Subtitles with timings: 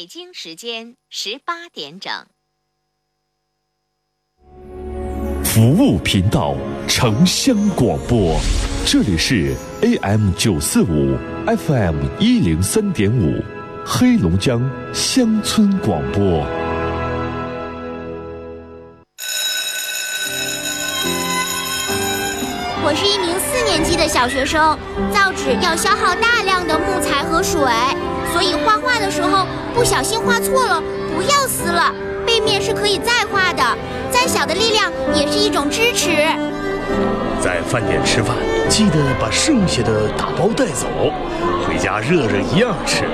[0.00, 2.10] 北京时间十八点整。
[5.44, 6.56] 服务频道，
[6.88, 8.40] 城乡广播，
[8.86, 13.44] 这里是 AM 九四五，FM 一零三点五，
[13.84, 14.62] 黑龙江
[14.94, 16.46] 乡村广播。
[22.82, 24.78] 我是一名四年级的小学生，
[25.12, 27.60] 造纸要消耗大量的木材和水，
[28.32, 30.82] 所以画画的时候不小心画错了，
[31.14, 31.92] 不要撕了，
[32.26, 33.62] 背面是可以再画的。
[34.10, 36.10] 再小的力量也是一种支持。
[37.42, 38.36] 在饭店吃饭，
[38.68, 40.86] 记得把剩下的打包带走，
[41.66, 43.04] 回家热热一样吃。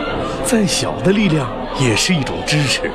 [0.44, 1.48] 再小的力量
[1.78, 2.90] 也是一种支持。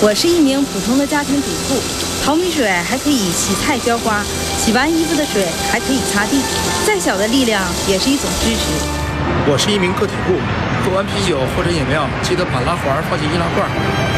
[0.00, 1.80] 我是一名普通的家庭主妇，
[2.24, 4.22] 淘米水还可以洗菜浇花，
[4.58, 6.42] 洗完衣服的水还可以擦地。
[6.86, 9.03] 再小的力量也是一种支持。
[9.46, 10.40] 我是一名个体户，
[10.84, 13.68] 喝完啤酒或者饮料，记得把拉环放进易拉罐。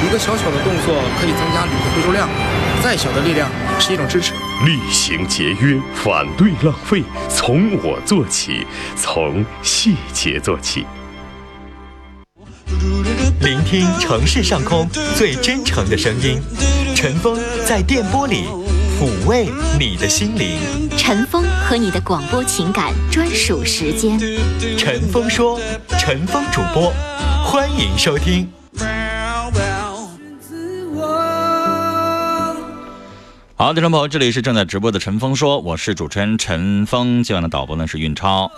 [0.05, 2.29] 一个小小的动作可以增加铝的回收量。
[2.83, 3.49] 再小的力量
[3.81, 4.33] 是一种支持。
[4.65, 10.87] 厉行节约，反对浪费，从我做起，从细节做起。
[13.41, 16.41] 聆听城市上空最真诚的声音，
[16.95, 18.45] 晨风在电波里
[18.99, 19.47] 抚慰
[19.79, 20.59] 你的心灵。
[20.97, 24.19] 陈峰和你的广播情感专属时间。
[24.79, 25.61] 陈峰说，
[25.99, 26.91] 陈峰主播，
[27.45, 28.51] 欢迎收听。
[33.55, 38.51] 好，听众朋友，这里是正在直播的陈峰说，我是主持人陈峰，今晚的导播呢是运超。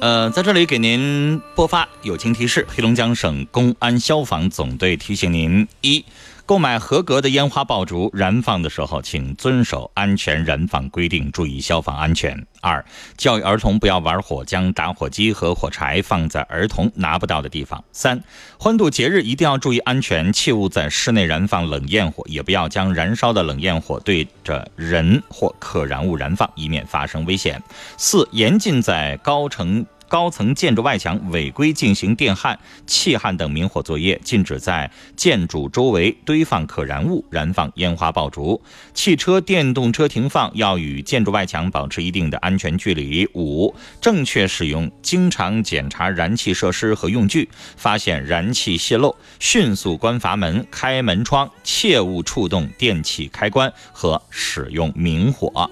[0.00, 6.04] 呃，在这里给您播发友情提示：黑龙江省公安消防总队提醒您：一、
[6.48, 12.82] 购买合格的烟花爆竹，燃放的时候请遵守安全燃放规定，注意消防安全；二、
[13.18, 18.18] 教育儿童不要玩火，将打火机和火柴放在儿童拿不到的地方；三、
[18.58, 27.60] 欢度节日一定要注意安全，切勿在室内燃放冷焰火，也不要将燃烧的冷焰火对着人或可燃物燃放，以免发生危险；
[27.98, 29.84] 四、严禁在高层。
[30.08, 38.60] 高层建筑外墙违规进行电焊、气焊等明火作业，禁止在建筑周围堆放可燃物、燃放烟花爆竹。
[38.94, 43.28] 汽车、电动车停放要与建筑外墙保持一定的安全距离。
[43.34, 55.70] 五、正确使用，经常检查燃气设施和用具，发现燃气泄漏，迅速关阀门、开门窗，切勿触动电器开关和使用明火。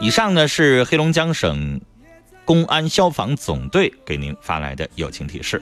[0.00, 1.80] 以上呢是黑龙江省。
[2.48, 5.60] 公安消防总队给您发来的友情提示。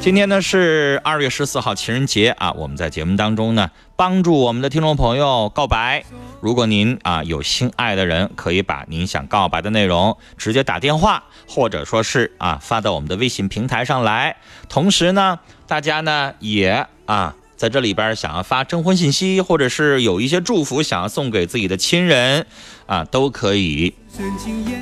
[0.00, 6.02] 今天呢是二月十四号情人节啊，我们在节目当中呢帮助我们的听众朋友告白。
[6.40, 14.36] 如果您啊有心爱的人，可以把您想告白的内容直接打电话，或者说是啊发到我们的微信平台上来。
[14.68, 15.38] 同时呢，
[15.68, 22.48] 大家呢也啊在这里边想要发征婚信息，或者是有一些祝福想要送给自己的亲人
[22.86, 23.94] 啊，都可以。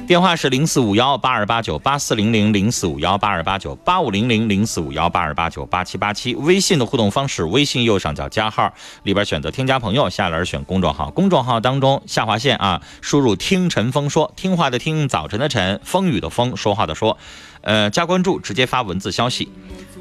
[0.06, 6.34] 电话是零四五幺八二八九八四零零零四五幺八二八九八五零零零四五幺八二八九八七八七。
[6.34, 8.72] 微信的互动方式，微信右上角加号
[9.03, 17.19] 里边选择添加朋友，下栏选公众号，公众号当中下划线啊，输入听陈峰说，听话的听，早晨的晨，风雨的风，说话的说，
[17.61, 19.50] 呃，加关注，直接发文字消息。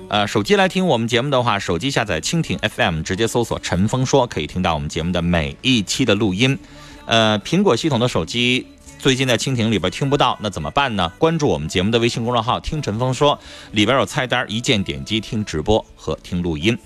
[0.07, 6.57] 呃，手机来听我们节目的话，手机下载蜻蜓 FM，直接搜索陈峰说，可以听到我们节目的每一期的录音。
[7.05, 8.65] 呃，苹果系统的手机。
[8.99, 11.11] 最近在蜻蜓里边听不到，那怎么办呢？
[11.17, 13.39] 关注我们节目的微信公众号“听陈峰说”，
[13.71, 16.77] 里边有菜单，一键点击听直播和听录音。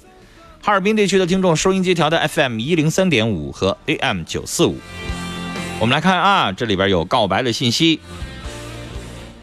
[0.61, 4.77] 哈尔滨地区的听众，收音机调的 FM 一零三点五和 AM 九四五。
[5.79, 7.99] 我们来看啊，这里边有告白的信息。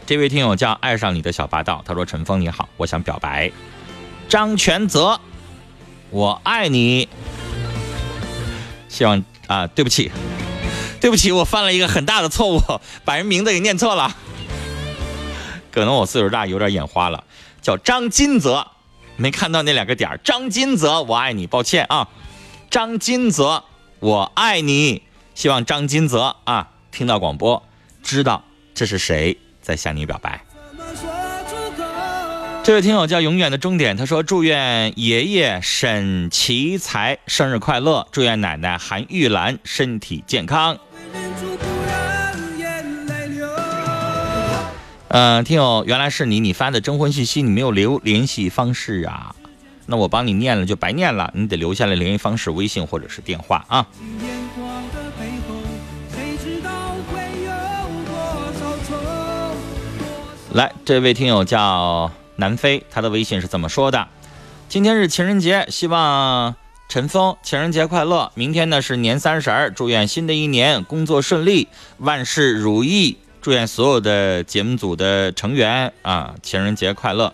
[0.05, 3.51] 这位听友叫爱上你的小霸道，他说：“陈峰你好，我想表白，
[4.29, 5.19] 张全泽，
[6.11, 7.09] 我爱你。”
[8.87, 10.09] 希望啊，对不起。
[11.01, 12.61] 对不起，我犯了一个很大的错误，
[13.05, 14.15] 把人名字给念错了。
[15.71, 17.23] 可能我岁数大，有点眼花了，
[17.61, 18.67] 叫张金泽，
[19.15, 22.09] 没看到那两个点张金泽，我爱你，抱歉啊。
[22.69, 23.63] 张金泽，
[23.99, 25.03] 我爱你。
[25.35, 27.63] 希望张金泽啊，听到广播，
[28.03, 28.43] 知道
[28.75, 30.43] 这是谁在向你表白。
[32.61, 40.77] 这位听友叫永远的终点，他说祝愿爷爷沈奇才生日快乐，祝愿奶奶韩玉兰身体健康。
[45.11, 49.35] 嗯，听友，原来是你，你发的征婚信息你没有留联系方式啊？
[49.87, 53.87] 那我帮你念了就白念了，你得留下来联系方式，微信或者是电话啊。
[60.53, 64.07] 来，这位听友叫南飞，他的微信是这么说的：
[64.67, 66.53] 今天是情人节，希望
[66.87, 68.31] 陈峰情人节快乐。
[68.35, 71.67] 明天呢是年三十儿，祝愿新的一年工作顺利，
[71.97, 73.17] 万事如意。
[73.41, 77.33] 祝愿所有的节目组的成员啊，情人节快乐。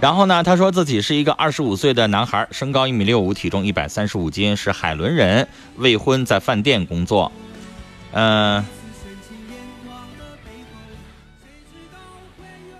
[0.00, 7.32] 然后呢，他说自己是一个二十五岁的男孩，身高一米六五，体重一百三十五斤，是海伦人，未婚，在饭店工作。
[8.12, 8.64] 嗯、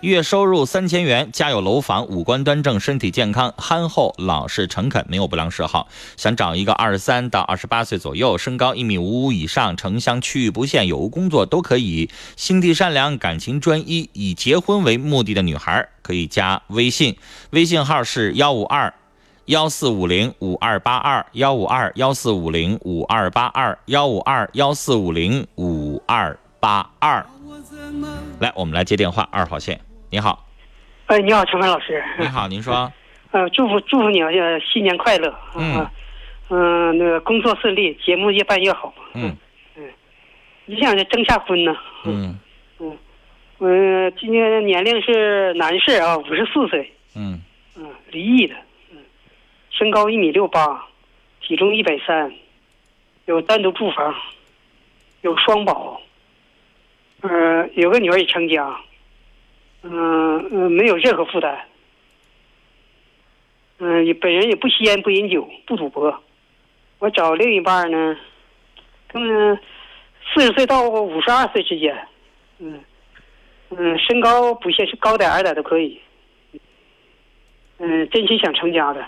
[0.04, 5.88] 月收入三千元，家有楼房，五官端正，身体健康，憨厚老实诚恳，没有不良嗜好。
[6.16, 12.10] 想找一个二十三到二十八岁左右，身高一米五五以上，城乡区域不限，有无工作都可以。
[12.36, 17.16] 心地善良，感情专一，以结婚为目的的女孩可以加微信，
[17.50, 18.92] 微信号是幺五二
[19.46, 27.24] 幺四五零五二八二幺五二幺四五零五二八二幺五二幺四五零五二八二。
[28.38, 29.80] 来，我们来接电话，二号线。
[30.14, 30.46] 你好，
[31.06, 32.00] 哎，你好，陈凡老师。
[32.20, 32.72] 你好，您说。
[33.32, 35.36] 呃，祝福祝福你啊，呃新年快乐。
[35.56, 35.90] 嗯啊
[36.50, 38.94] 嗯、那个工作顺利，节目越办越好。
[39.14, 39.36] 嗯
[39.76, 39.82] 嗯
[40.66, 41.76] 你想着征下婚呢？
[42.04, 42.38] 嗯
[43.58, 47.42] 嗯、今年年龄是男士啊，五十四岁，嗯
[47.76, 48.54] 嗯、离异的，
[48.92, 48.98] 嗯，
[49.70, 50.80] 身高一米六八，
[51.40, 52.32] 体重一百三，
[53.24, 54.14] 有单独住房，
[55.22, 56.00] 有双保，
[57.22, 58.72] 呃，有个女儿已成家，
[59.86, 61.58] 嗯嗯、没有任何负担，
[63.78, 66.22] 嗯、也本人也不吸烟不饮酒不赌博，
[67.00, 68.16] 我找另一半呢，
[69.12, 69.58] 嗯，
[70.32, 71.94] 四十岁到五十二岁之间，
[72.60, 72.80] 嗯
[73.76, 76.00] 嗯，身高不限，是高点矮点都可以，
[77.76, 79.04] 嗯，真心想成家的，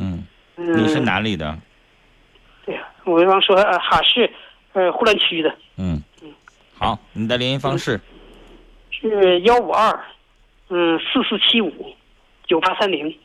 [0.00, 0.24] 嗯，
[0.56, 1.54] 嗯，你是哪里的？
[2.64, 4.30] 对呀，我刚说呃哈市，
[4.72, 6.02] 呃呼兰区的，嗯，
[6.78, 8.00] 好，你的联系方式。
[8.90, 10.02] 是幺五二，
[10.68, 11.72] 嗯四四七五
[12.46, 13.16] 九八三零，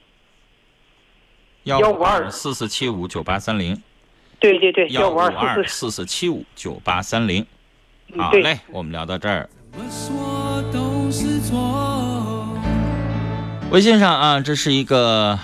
[1.64, 3.82] 幺五二四四七五九八三零
[4.40, 7.46] 对对对，幺五二二四四，七五九八三零。
[8.18, 9.50] 好嘞，我们聊到这儿。
[13.72, 15.38] 微信上啊，这是一个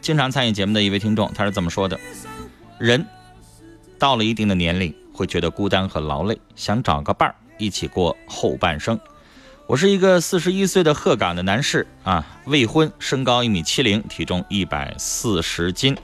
[0.00, 1.98] 经常参与节目的一位听众，他是这么说的：
[2.78, 3.06] 人
[3.98, 8.98] 到了一定的年龄，会觉得孤单和劳累，想找个伴儿一起过后半生。
[9.70, 15.96] 我是一个四十一岁的鹤岗的男士啊，未婚，身高一米七零，体重一百四十斤，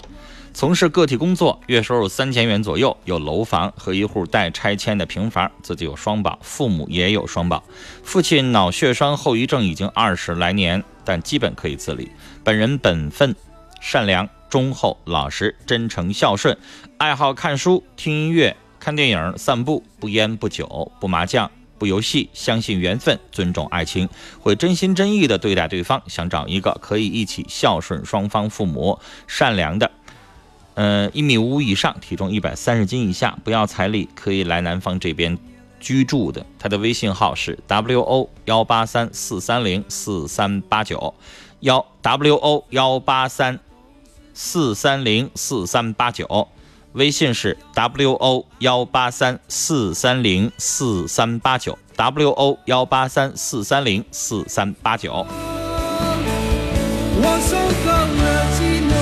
[0.55, 7.61] 从事个体工作，月收入三千元左右，有楼房和一户待拆迁的平房，自己有双保，父母也有双保。
[8.05, 12.09] 父亲脑血栓后遗症已经二十来年，但基本可以自理。
[12.45, 13.35] 本人本分、
[13.81, 16.57] 善良、忠厚、老实、真诚、孝顺，
[16.99, 21.51] 爱好看书、听音乐、看电影、散步，不烟不酒不麻将。
[21.79, 24.09] 不游戏，相信缘分，尊重爱情，
[24.41, 26.03] 会真心真意的对待对方。
[26.07, 29.91] 想找一个可以一起孝顺双方父母、善良的，
[30.75, 35.39] 呃，一米五以上，体重一百三十斤以下，不要彩礼，可以来南方这边
[35.81, 36.45] 居住的。
[36.59, 41.15] 他的微信号是 w o 幺八三四三零四三八九，
[41.61, 43.59] 幺 w o 幺八三
[44.35, 46.49] 四三零四三八九，
[46.97, 55.27] 微信是 w o 幺八三四三零四三八九，w o 幺八三四三零四三八九。
[57.19, 58.97] 我受够了寂寞。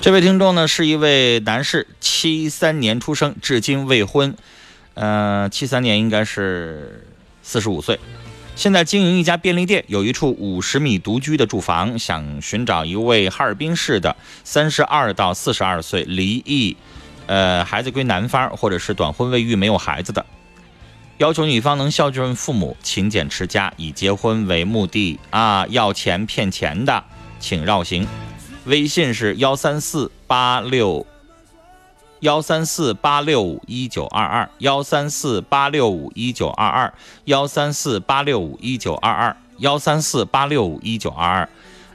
[0.00, 4.34] 这位听众呢是一位男士，七三年出生，至今未婚，
[4.94, 7.04] 呃，七三年应该是
[7.42, 8.00] 四十五岁，
[8.56, 16.74] 现在经营一家便利店，有一处五十米独居的住房，想寻找一位哈尔滨市的三十二到四十二岁，离异，
[17.26, 20.24] 呃，孩子归男方，或者是短婚未育没有孩子的，
[21.18, 27.04] 要求女方能孝顺父母，勤俭持家，以结婚为目的啊，要钱骗钱的，
[27.38, 28.08] 请绕行。
[28.64, 31.06] 微信是幺三四八六
[32.20, 36.94] 幺三四八六五一九二二幺三四八六五一九二二
[37.24, 41.48] 幺三四八六五一九二二幺三四八六五一九二二，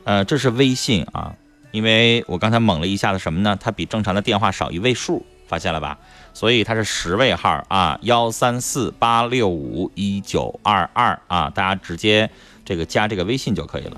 [0.03, 1.33] 呃，这是微信啊，
[1.71, 3.57] 因为我刚才猛了一下子什么呢？
[3.59, 5.97] 它比正常的电话少一位数，发现了吧？
[6.33, 12.29] 所以它是十位号啊，幺三四八六五一九二二啊，大家直接
[12.63, 13.97] 这个加这个微信就可以了。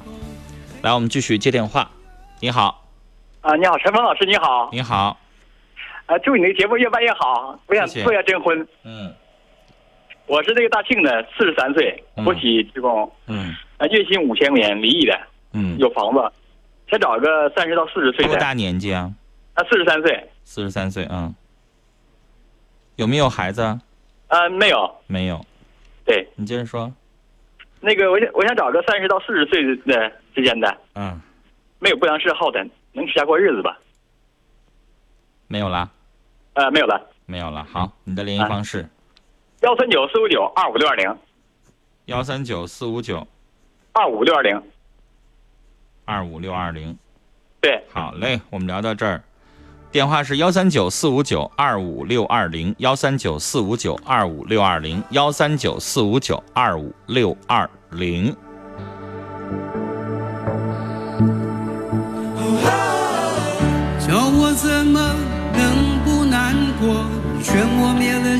[0.81, 1.89] 来，我们继续接电话。
[2.39, 2.85] 你好，
[3.41, 4.69] 啊，你好，陈峰老师，你好。
[4.71, 5.17] 你好，
[6.13, 7.59] 啊，祝你的节目越办越好。
[7.65, 8.67] 我想做一下征婚。
[8.83, 9.11] 嗯
[10.25, 15.19] 我是这个大庆的，四十三岁，嗯国企职工，嗯啊，月薪五千块钱，离异的，
[15.51, 16.31] 嗯，有房子，
[16.87, 18.31] 想找个三十到四十岁的。
[18.31, 19.11] 多大年纪啊？
[19.55, 21.33] 啊，四十三岁，四十三岁，嗯。
[22.95, 23.81] 有没有孩子啊？
[24.27, 24.95] 呃，没有。
[25.07, 25.43] 没有。
[26.05, 26.93] 对你接着说。
[27.81, 30.77] 那个，我想我想找个三十到四十岁的之间的。
[30.93, 31.19] 嗯。
[31.79, 33.77] 没有不良嗜好的，能持家过日子吧？
[35.49, 35.89] 没有啦。
[36.53, 37.09] 呃，没有了。
[37.25, 37.65] 没有了。
[37.71, 38.87] 好，你的联系方式。
[39.61, 41.17] 幺三九四五九二五六二零。
[42.05, 43.27] 幺三九四五九。
[43.93, 44.61] 二五六二零。
[46.05, 46.97] 二五六二零。
[47.61, 47.83] 对。
[47.91, 49.23] 好嘞，我们聊到这儿。
[49.91, 58.35] 电话是幺三九四五九二五六二零，幺三九四五九二五六二零，幺三九四五九二五六二零。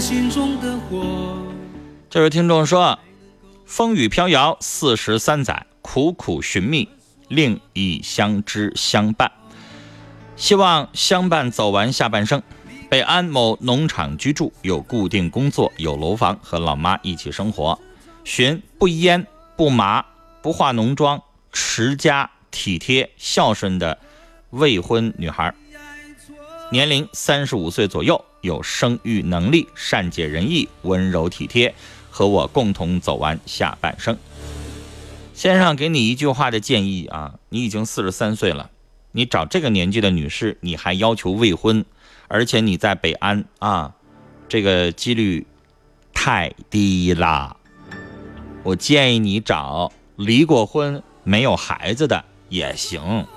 [0.04, 1.38] 心中的火。
[2.10, 3.00] 这位听众说
[3.66, 6.90] ：“风雨飘摇四十三载，苦苦寻觅，
[7.30, 9.32] 另一相知相伴。
[10.36, 12.44] 希望相伴走完下半生。
[12.90, 17.80] 北安某农场居住，有固定工作，有楼房，和老妈一起生活。
[18.26, 20.04] 寻不烟不麻
[20.42, 23.98] 不化浓妆，持家体贴孝顺的。”
[24.52, 25.56] 未婚女孩，
[26.74, 31.75] 年龄三十五岁左右，有生育能力，善解人意，温柔体贴，
[32.10, 34.18] 和我共同走完下半生。
[35.36, 38.72] 先生给你一句话的建议啊，你已经四十三岁了，
[39.12, 41.86] 你找这个年纪的女士，你还要求未婚，
[42.27, 43.94] 而且你在北安啊，
[44.50, 45.46] 这个几率
[46.12, 47.56] 太低啦。
[48.63, 53.27] 我建议你找离过婚、没有孩子的也行。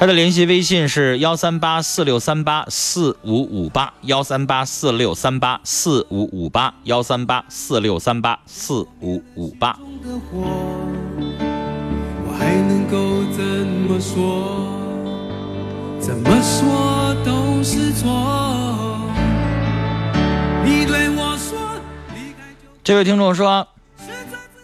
[0.00, 9.76] 他的联系微信是幺三八四六三八四五五八幺三八四六三八四五五八幺三八四六三八四五五八。
[12.24, 14.68] 我还能够怎么说？
[15.98, 19.00] 怎么说都是错。
[20.64, 21.58] 你对我说，
[22.84, 23.66] 这位听众说，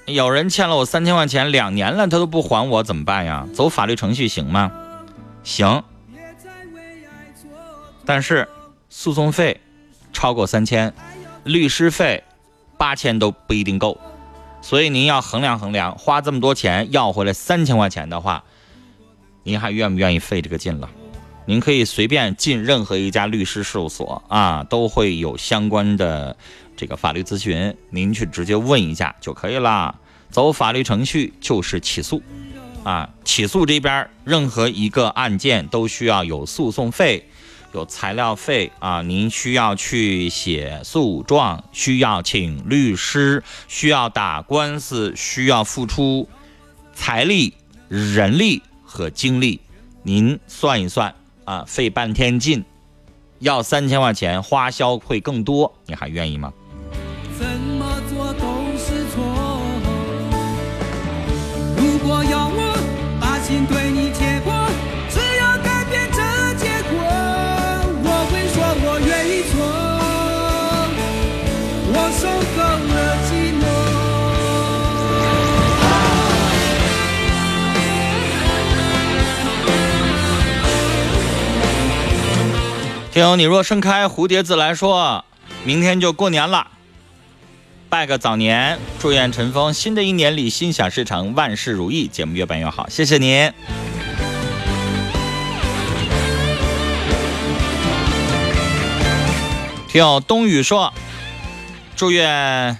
[0.06, 3.44] 有人欠了我三千块钱，两年了他都不还我，怎么办呀？
[3.52, 4.70] 走法律程序行吗？
[5.44, 5.84] 行，
[8.04, 8.48] 但是
[8.88, 9.60] 诉讼费
[10.12, 10.92] 超过三千，
[11.44, 12.24] 律师费
[12.76, 14.00] 八千都不一定够，
[14.62, 18.42] 所以您要衡量衡量，花这么多钱要回来三千块钱的话，
[19.42, 20.88] 您还愿不愿意费这个劲了？
[21.46, 26.34] 您可以随便进任何一家律师事务所啊，都会有相关的
[26.74, 29.94] 这个法律咨询，您去直接问一下就可以了。
[30.30, 32.22] 走法律程序就是起诉。
[32.84, 37.26] 啊，起诉这边任何一个案件都需要有诉讼费，
[37.72, 39.00] 有材料费啊。
[39.00, 46.28] 您需要去写诉状，需要请律师，需要打官司，需要付出
[46.92, 47.54] 财力、
[47.88, 49.60] 人力和精力。
[50.02, 51.14] 您算一算
[51.46, 52.62] 啊，费半天劲，
[53.38, 56.52] 要三千块钱，花销会更多，你还愿意吗？
[57.38, 59.62] 怎么做都是错。
[61.78, 62.63] 如果要我。
[83.14, 85.24] 听你若盛开，蝴蝶自来说，
[85.62, 86.66] 明天就过年了，
[87.88, 92.88] 拜个早年，祝愿陈峰新的一年里心想事成，万事如意，节目越办越好。
[92.88, 93.52] 谢谢您。
[99.86, 100.92] 听冬雨说，
[101.94, 102.76] 祝愿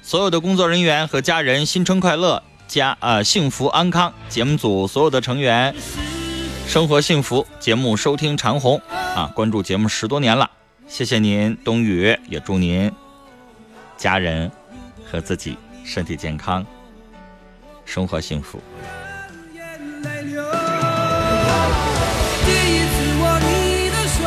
[0.00, 4.14] 所有的工作人员和家人新春快乐，家呃幸福安康。
[4.30, 5.76] 节目组所有的成员
[6.68, 10.50] 生活幸福，节目收听长虹啊，关注节目十多年了，
[10.86, 12.92] 谢谢您，冬雨，也祝您。
[13.96, 14.52] 家人
[15.10, 16.66] 和自己身体健康，
[17.86, 18.60] 生活幸福。
[18.76, 18.82] 第
[22.52, 24.20] 一次握你的手，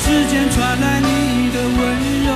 [0.00, 1.78] 指尖传来你的温
[2.26, 2.34] 柔。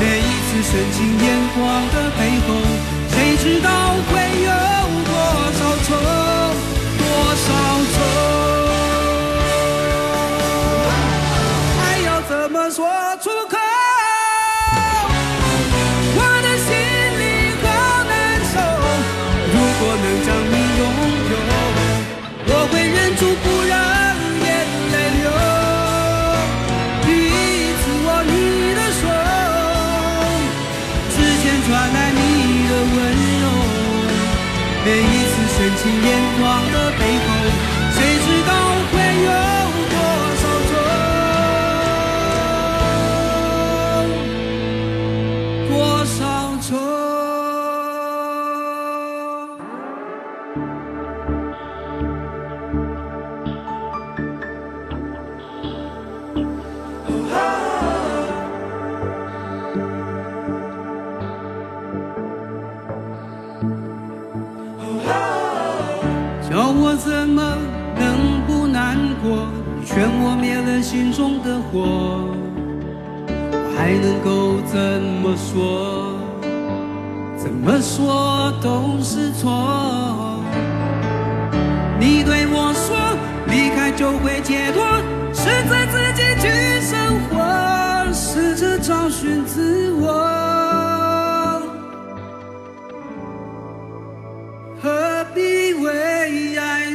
[0.00, 1.60] 每一次深情眼光
[1.92, 2.56] 的背后，
[3.10, 3.68] 谁知道
[4.10, 4.21] 会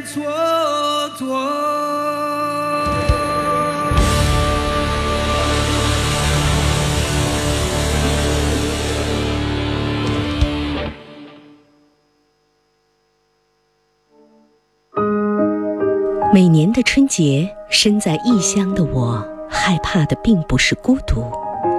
[0.07, 0.21] 蹉
[1.17, 1.35] 跎？
[16.33, 21.21] 每年的春节，身在异乡的我，害怕的并不是孤独，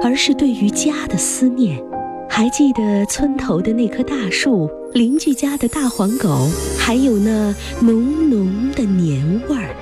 [0.03, 1.83] 而是对于家的思念。
[2.29, 9.73] 还记得村头的那棵大树，邻居家的大黄狗，还有那浓浓的年味儿。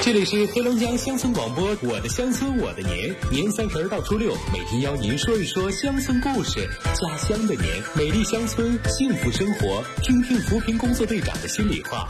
[0.00, 12.08] 这里是黑龙江乡村广播，我的乡村我的年，年三十到初六，每天邀您说一说乡村故事，家乡的年，美丽乡村，幸福生活，听听扶贫工作队长的心里话。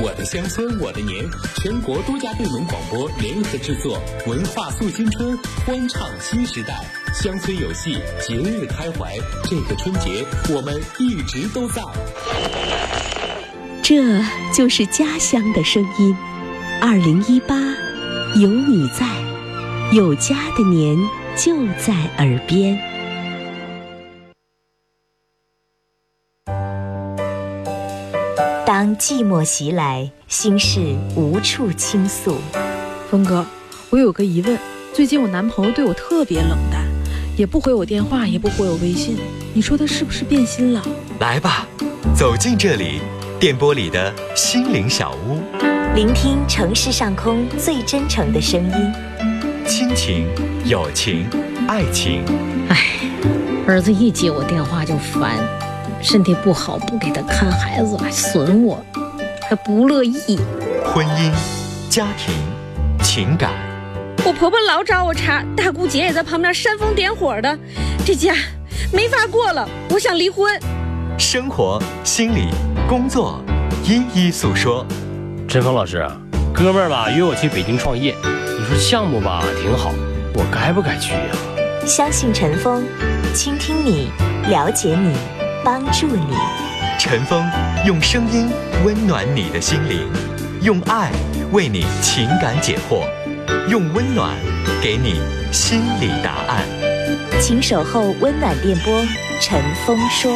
[0.00, 1.24] 我的乡村我的年，
[1.56, 6.84] 全国多家队农广播联合制作，文化塑新春，欢唱新时代，
[7.14, 11.82] 乡村有戏，节日开怀，这个春节我们一直都在。
[13.82, 14.20] 这
[14.54, 16.16] 就是家乡的声音。
[16.80, 17.54] 二零一八，
[18.40, 19.06] 有你在，
[19.92, 20.96] 有家的年
[21.36, 22.91] 就在耳边。
[28.82, 30.80] 当寂寞袭来，心事
[31.14, 32.36] 无处倾诉。
[33.08, 33.46] 峰哥，
[33.90, 34.58] 我有个疑问，
[34.92, 36.84] 最近我男朋友对我特别冷淡，
[37.36, 39.16] 也不回我电话，也不回我微信，
[39.54, 40.82] 你说他是不是变心了？
[41.20, 41.64] 来吧，
[42.12, 43.00] 走进这里，
[43.38, 45.40] 电波里的心灵小屋。
[45.94, 48.92] 聆听城市上空最真诚的声音，
[49.64, 50.26] 亲情、
[50.64, 51.24] 友情、
[51.68, 52.24] 爱情。
[52.68, 52.76] 哎，
[53.64, 55.38] 儿子一接我电话就烦，
[56.02, 58.84] 身体不好不给他看孩子，还损我，
[59.48, 60.38] 还不乐意。
[60.84, 61.30] 婚姻、
[61.88, 62.34] 家庭、
[63.02, 63.50] 情感。
[64.24, 67.56] 我婆婆老找我茬，大姑姐也在旁边煽风点火的，
[68.04, 68.34] 这家
[68.92, 70.52] 没法过了，我想离婚。
[71.18, 72.48] 生活、心理、
[72.88, 73.40] 工作，
[73.84, 74.84] 一一诉说。
[75.48, 76.04] 陈峰老师，
[76.52, 78.14] 哥们儿吧约我去北京创业，
[78.58, 79.92] 你说项目吧挺好，
[80.34, 81.86] 我该不该去呀？
[81.86, 82.84] 相信陈峰，
[83.34, 84.10] 倾听你，
[84.48, 85.14] 了解你，
[85.64, 86.34] 帮助你。
[86.98, 87.44] 陈峰
[87.86, 88.50] 用声音
[88.84, 90.08] 温暖你的心灵，
[90.62, 91.10] 用爱
[91.52, 93.04] 为你情感解惑，
[93.68, 94.36] 用温暖
[94.82, 95.20] 给你
[95.52, 96.62] 心理答案。
[97.40, 99.04] 请守候温暖电波，
[99.40, 100.32] 陈峰说。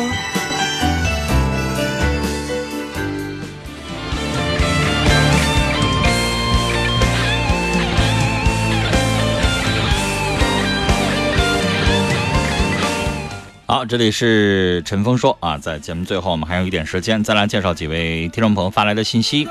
[13.77, 19.47] 好，这里是陈峰说啊，在节目最后，我们还有一点时间，再来介绍几位听众朋友发来的信息。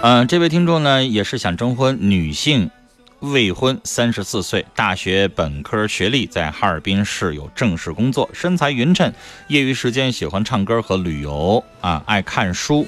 [0.00, 2.70] 嗯，这位听众呢也是想征婚，女性，
[3.20, 9.12] 未婚，三十四岁，大学本科学历，在哈尔滨市有正式工作，身材匀称，
[9.48, 12.86] 业余时间喜欢唱歌和旅游啊，爱看书。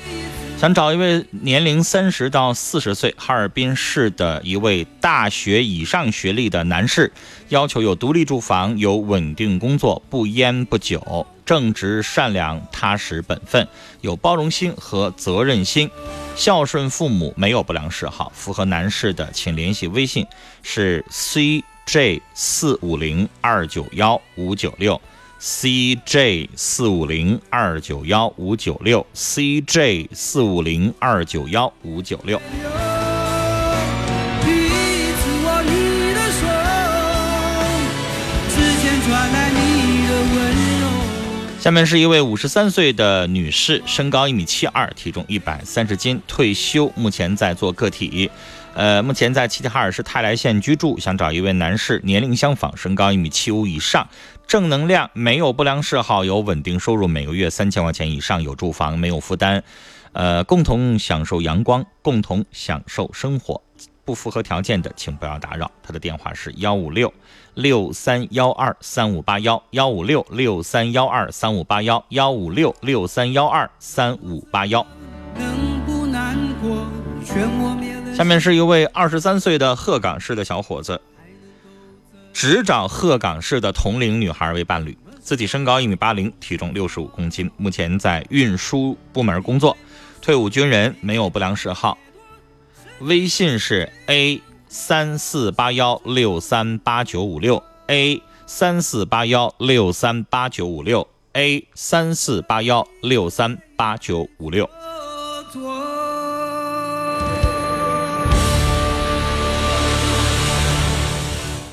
[0.59, 7.13] 想找一位年龄三十到四十岁，哈尔滨市的一位大学以上学历的男士，
[7.51, 13.69] 要求有独立住房，有稳定工作，不烟不酒，正直善良踏实本分，
[14.01, 15.89] 有包容心和责任心，
[16.35, 18.33] 孝顺父母，没有不良嗜好。
[18.35, 20.27] 符合男士的，请联系微信
[20.65, 25.01] 是 cj 四五零二九幺五九六。
[25.41, 32.41] CJ 四五零二九幺五九六，CJ 四五零二九幺五九六。
[41.61, 48.29] 下面是一位五十三岁的女士，身高一米七二，体重一百三十斤，退休，目前在做个体。
[48.75, 54.07] 呃，目前在齐齐哈尔市泰来县居住，想找一位男士，年龄相仿，身高一米七五以上，
[54.47, 59.63] 正能量，没有不良嗜好，有稳定收入，每个月三千块钱以上，有住房，没有负担，
[60.13, 63.61] 呃，共同享受阳光，共同享受生活。
[64.05, 65.71] 不符合条件的，请不要打扰。
[65.83, 67.13] 他的电话是幺五六
[67.55, 74.87] 六三幺二三五八幺幺五六六三幺二三五八幺幺五六六三幺二三五八幺。
[78.19, 81.01] 下面是一位二十三岁的鹤岗市的小伙子，
[82.33, 89.77] 只找鹤岗市的同龄女孩为伴侣，自己身高一米八零，体重六十五公斤，目前在运输部门工作。
[90.21, 91.97] 退伍军人，没有不良嗜好。
[93.03, 104.69] 微信是 a 三四八幺六三八九五六 a 三四八幺六三八九五六 a 三四八幺六三八九五六。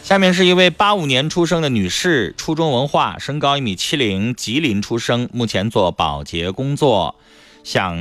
[0.06, 7.16] 下面是一位八五年出生的女士，初中文化，身高一米七零，吉林出生，目前做保洁工作，
[7.64, 7.98] 想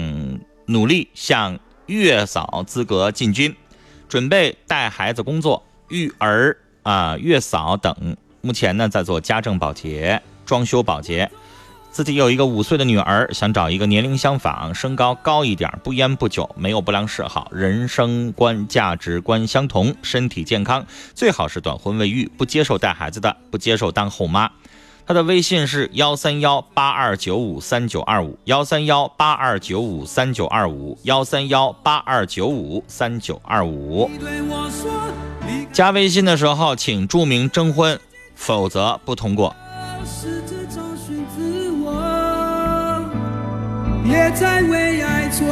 [0.67, 3.57] 努力向月嫂资格进军，
[4.07, 11.31] 准备带孩子工作，育儿啊，月嫂等，目前呢在做家政保洁、装修保洁。
[11.95, 24.51] 自己有一个五岁的女儿，想找一个年龄相仿、身高高一点、不烟不酒、没有不良嗜好、人生观、价值观相同、身体健康，最好是短婚未育，不接受带孩子的，不接受当后妈。
[25.07, 34.11] 她的微信是幺三幺八二九五三九二五幺三幺八二九五三九二五幺三幺八二九五三九二五。
[35.73, 38.01] 加微信的时候请注明征婚，
[38.35, 39.55] 否则不通过。
[44.05, 45.45] 也在为爱蹉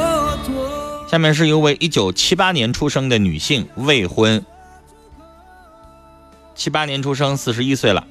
[0.45, 1.09] 跎。
[1.11, 4.45] 下面是一位一九七八年出生的女性，未婚，
[6.55, 8.07] 七八年出生，四十一岁了，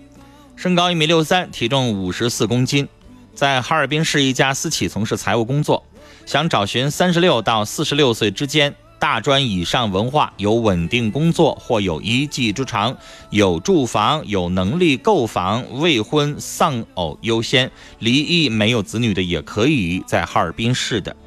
[0.55, 2.87] 身高一米六三，体重五十四公斤，
[3.33, 5.85] 在哈尔滨市一家私企从事财务工作，
[6.25, 12.95] 想找寻三十六到四十六岁之间，大专以上文化，有稳定工作或有一技之长，
[13.31, 21.17] 有住房，有能力购房，未婚丧偶优先，离异没有子女的也可以，在哈尔滨市的。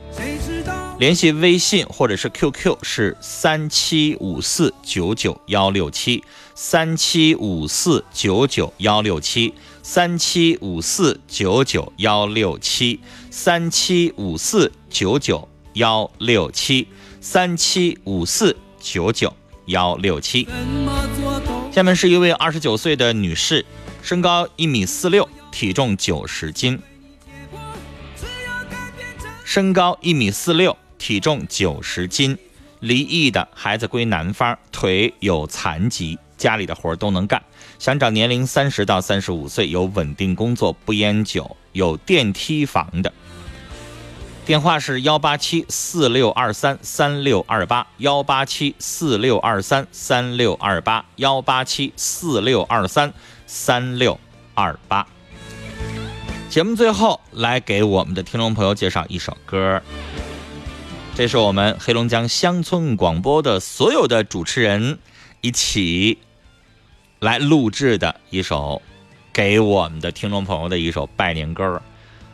[1.00, 6.22] 联系微信或者是 QQ 是三七五四九九幺六七
[6.54, 13.00] 三七五四九九幺六七三七五四九九幺六七
[13.32, 16.88] 三七五四九九幺六七
[17.20, 19.32] 三七五四九九
[19.66, 20.48] 幺六七。
[21.70, 23.64] 下面是一位二十九岁的女士，
[24.02, 26.80] 身高一米四六，体重九十斤。
[29.44, 30.76] 身高一米四六。
[30.96, 32.38] 体重九十斤，
[32.80, 37.42] 离异的孩子归男方，腿有残疾，家里的活都能干，
[37.78, 43.12] 想找年龄三十到三十五岁，有稳定工作，不烟酒，有电梯房的。
[44.46, 53.10] 电话是幺八七四六二三三六二八，幺八七四六二三三六二八，幺八七四六二三
[53.46, 54.20] 三六
[54.52, 55.06] 二八。
[56.50, 59.80] 节目最后来给我们的听众朋友介绍一首歌。
[61.14, 64.98] 这是我们黑龙江乡村广播的所有的主持人
[65.40, 66.18] 一起
[67.18, 68.82] 来录制的一首
[69.32, 71.80] 给我们的听众朋友的一首拜年歌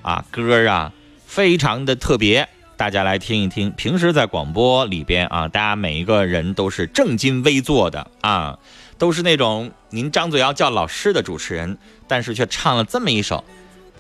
[0.03, 0.93] 啊，歌啊
[1.31, 3.71] 非常的特别，大家来听一听。
[3.77, 8.59] 平时在广播里边啊，大家每一个人都是正襟危坐的啊，
[8.99, 13.45] 都是那种您张嘴要叫老师的主持人，但是却唱了这么一首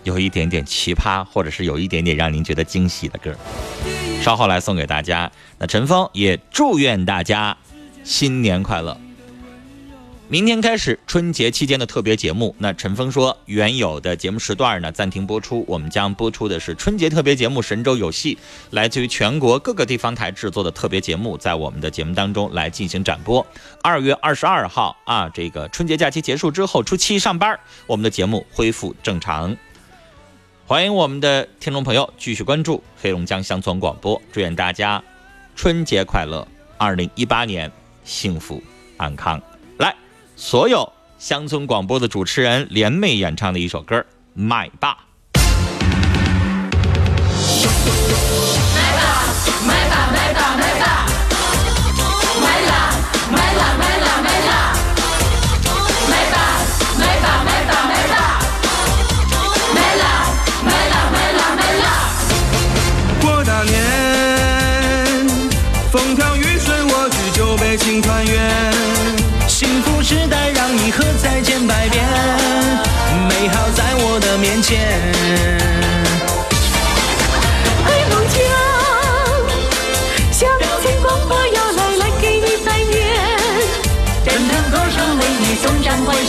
[0.02, 3.32] 有一点点奇葩，或者是有一点点让您觉得惊喜的歌。
[4.20, 5.30] 稍后来送给大家。
[5.58, 7.56] 那陈峰也祝愿大家
[8.02, 9.00] 新年快乐。
[10.30, 18.36] 明天开始春节期间的特别节目，那陈峰说原有的节目时段呢暂停播出，我们将播出的是春节特别节目《神州有戏》，
[18.70, 23.44] 来自于全国各个地方台制作的特别节目，在我们的节目当中来进行展播。
[23.82, 29.56] 二月二十二号啊，这个春节假期结束之后，初七上班，我们的节目恢复正常。
[30.64, 35.02] 欢迎我们的听众朋友继续关注黑龙江乡村广播，祝愿大家
[35.56, 36.46] 春节快乐，
[36.78, 37.68] 二零一八年
[38.04, 38.62] 幸福
[38.96, 39.42] 安康。
[40.42, 43.98] 所有乡村广播的主持人联袂演唱的一首歌
[44.32, 44.94] 《麦霸》。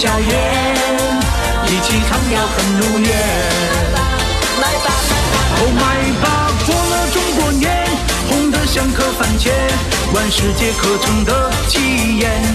[0.02, 0.28] 笑颜，
[1.68, 3.08] 一起唱调很如愿。
[4.60, 4.90] 来吧，
[5.58, 5.86] 哦来
[6.24, 6.26] 吧，
[6.66, 7.86] 过了中国年，
[8.28, 9.52] 红得像颗番茄，
[10.12, 12.51] 万世皆可成的奇言。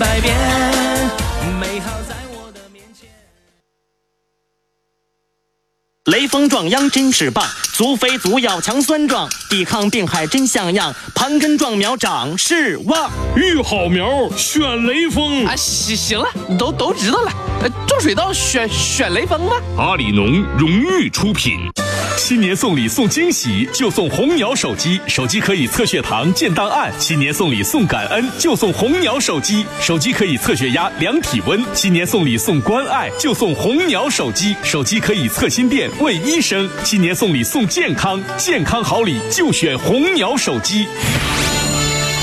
[0.00, 0.34] 百遍，
[1.60, 3.06] 美好在我的面前。
[6.06, 13.10] 雷锋壮秧真是棒，足肥足要强酸壮，抵抗病害真像样，盘根壮苗长势旺。
[13.36, 15.54] 育好苗选雷锋啊！
[15.54, 16.26] 行行了，
[16.58, 17.30] 都都知道了。
[17.86, 19.56] 种水稻选选雷锋吧？
[19.76, 21.70] 阿里农荣誉出品。
[22.16, 26.92] 新年送礼送惊喜，就送红鸟手机，手机可以测血糖、建档案。
[26.98, 31.62] 新年送礼送感恩，就送红鸟手机，手机可以测血压、量体温。
[31.74, 36.68] 新年送礼送关爱，就送红鸟手机，手机可以测心电、问医生。
[36.84, 40.86] 新年送礼送健康，健康好礼就选红鸟手机。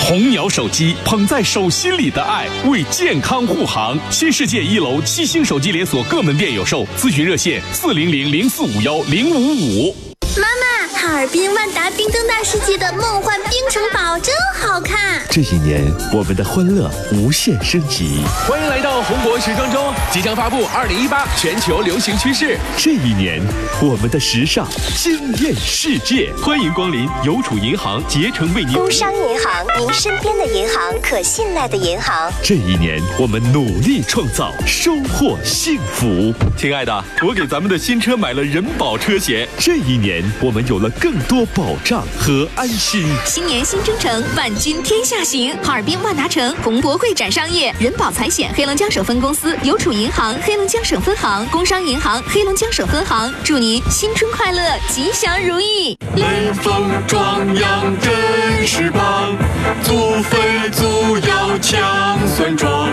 [0.08, 4.00] 红鸟手机捧在手心里的爱，为健康护航。
[4.10, 9.94] 新世界一楼七星手机连锁各门店有售，咨询热线四零零零四五幺零五五。
[10.38, 10.67] 妈妈，
[11.08, 15.22] 哈尔滨万达冰灯大世界的梦幻冰城堡真好看。
[15.30, 15.82] 这一年，
[16.14, 18.20] 我们的欢乐无限升级。
[18.46, 22.58] 欢迎来到红博时装周，即将发布二零一八全球流行趋势。
[22.78, 23.42] 这一年，
[23.82, 24.68] 我们的时尚
[24.98, 26.30] 惊艳世界。
[26.44, 28.74] 欢迎光临邮储银行，竭诚为您。
[28.74, 32.30] 工商银行，您身边的银行，可信赖的银行。
[32.44, 36.34] 这一年，我们努力创造，收获幸福。
[36.58, 39.48] 亲爱的，我给咱们的新车买了人保车险。
[39.58, 40.18] 这一年。
[40.42, 43.06] 我们有了更多保障和安心。
[43.26, 45.56] 新年新征程，万军天下行。
[45.64, 55.98] 哈尔滨万达城红博会展商业人保财险黑龙江省分公司、邮储银行黑龙江省分行、工商银行黑龙江省分行，祝您新春快乐，吉祥如意。
[56.16, 59.36] 雷锋壮阳真是棒，
[59.84, 62.90] 祖飞祖要强酸壮，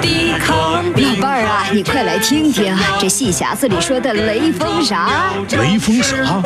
[0.00, 5.32] 抵抗老伴儿啊，你快来听听这戏匣子里说的雷锋啥？
[5.50, 6.42] 雷锋啥？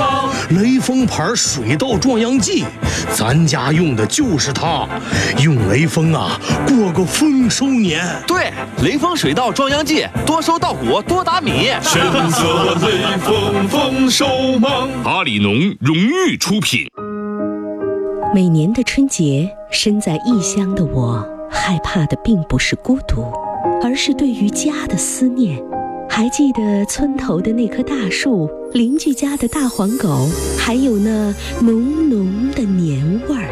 [0.51, 2.65] 雷锋牌水稻壮阳剂，
[3.15, 4.87] 咱家用的就是它。
[5.43, 8.05] 用雷锋啊，过个丰收年。
[8.27, 8.53] 对，
[8.83, 11.71] 雷锋水稻壮阳剂，多收稻谷，多打米。
[11.83, 12.01] 选
[12.31, 14.27] 择雷锋丰收
[14.59, 14.89] 忙。
[15.05, 16.87] 阿里农荣誉出品。
[18.35, 23.25] 每年的春节，身在异乡的我，害怕的并不是孤独，
[23.83, 25.59] 而是对于家的思念。
[26.15, 33.49] 还记得村头的那棵大树，邻居家的大黄狗，还有那浓浓的年味儿。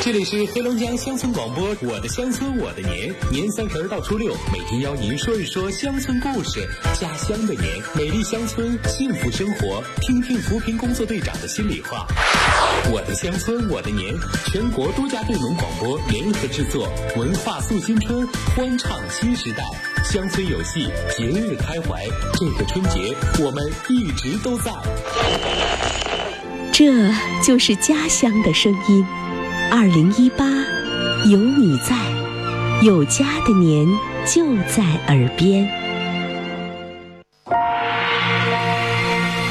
[0.00, 6.64] 这里是黑龙江乡村广播，我的乡村我的年，年三十到初六，每天邀您说一说乡村故事，
[7.00, 7.64] 家乡的年，
[7.96, 12.06] 美丽乡村，幸福生活，听听扶贫工作队长的心里话。
[12.92, 14.14] 我的乡村我的年，
[14.46, 19.64] 全国多家队农广播联合制作，文化塑新春，欢唱新时代，
[20.08, 23.12] 乡村有戏，节日开怀，这个春节
[23.44, 24.72] 我们一直都在。
[26.72, 27.10] 这
[27.42, 29.04] 就是家乡的声音。
[29.68, 30.44] 二零一八，
[31.28, 31.96] 有你在，
[32.82, 33.84] 有家的年
[34.24, 35.68] 就在耳边。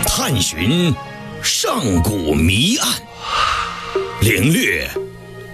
[0.08, 0.96] 探寻
[1.44, 2.90] 上古谜案，
[4.22, 4.90] 领略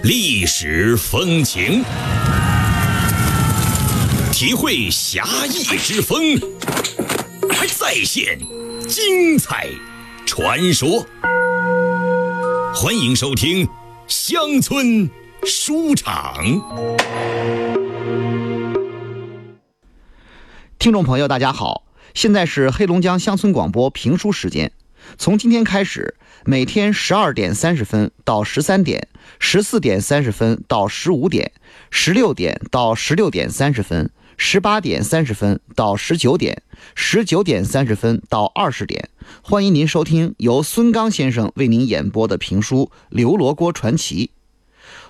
[0.04, 1.84] 历史风情，
[4.42, 6.18] 体会侠义之风，
[7.48, 8.36] 还再现
[8.88, 9.68] 精彩
[10.26, 11.06] 传说。
[12.74, 13.68] 欢迎收听。
[14.08, 15.08] 乡村
[15.44, 16.34] 书场，
[20.76, 24.72] 听众朋友，大家好，现在是黑龙江乡村广播评书时间。
[25.18, 29.06] 从今天开始，每天十二点三十分到十三点，
[29.38, 31.52] 十四点三十分到十五点，
[31.92, 36.62] 十六点到十六点三十分，十八点三十分到十九点，
[36.94, 39.10] 十九点三十分到二十点。
[39.42, 44.30] 欢迎您收听由孙刚先生为您演播的评书《刘罗锅传奇》。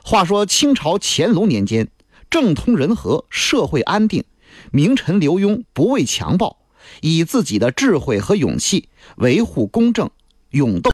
[0.04, 1.88] 话说清朝乾隆年间，
[2.30, 4.24] 政通人和，社会安定，
[4.70, 6.58] 名臣刘墉不畏强暴，
[7.00, 10.10] 以自己的智慧和勇气维护公正，
[10.50, 10.90] 勇斗。